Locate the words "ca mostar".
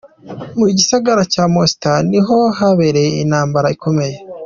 1.33-1.99